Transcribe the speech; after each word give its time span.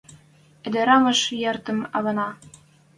Ӹдӹрӓмӓш! 0.67 1.21
Яратым 1.49 1.79
ӓвӓнӓ! 1.97 2.29